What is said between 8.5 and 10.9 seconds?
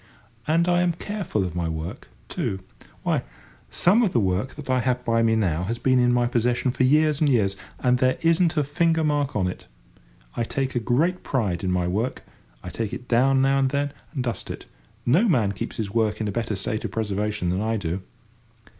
a finger mark on it. I take a